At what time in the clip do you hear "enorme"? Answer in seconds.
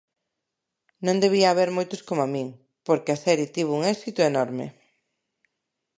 4.31-4.65